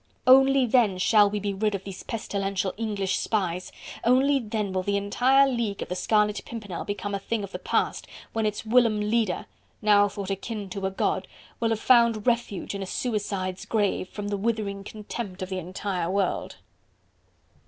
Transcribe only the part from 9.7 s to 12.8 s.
now thought akin to a god, will have found refuge